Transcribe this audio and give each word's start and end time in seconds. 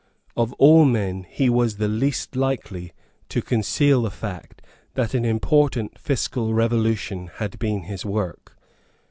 Of 0.35 0.51
all 0.53 0.83
men 0.83 1.27
he 1.29 1.47
was 1.47 1.77
the 1.77 1.87
least 1.87 2.35
likely 2.35 2.91
to 3.29 3.39
conceal 3.39 4.01
the 4.01 4.09
fact 4.09 4.63
that 4.95 5.13
an 5.13 5.25
important 5.25 5.99
fiscal 5.99 6.55
revolution 6.55 7.27
had 7.35 7.59
been 7.59 7.83
his 7.83 8.03
work. 8.03 8.57